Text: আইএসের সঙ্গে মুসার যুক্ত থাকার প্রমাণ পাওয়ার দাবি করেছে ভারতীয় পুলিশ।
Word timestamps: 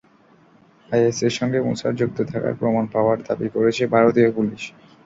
আইএসের 0.89 1.33
সঙ্গে 1.39 1.59
মুসার 1.67 1.93
যুক্ত 1.95 2.17
থাকার 2.31 2.53
প্রমাণ 2.59 2.85
পাওয়ার 2.93 3.17
দাবি 3.27 3.47
করেছে 3.55 3.83
ভারতীয় 3.93 4.29
পুলিশ। 4.37 4.63